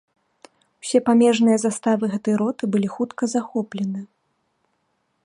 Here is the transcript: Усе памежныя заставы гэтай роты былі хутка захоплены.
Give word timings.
Усе 0.85 0.99
памежныя 1.09 1.57
заставы 1.65 2.05
гэтай 2.13 2.35
роты 2.43 2.63
былі 2.77 2.87
хутка 2.97 3.23
захоплены. 3.35 4.01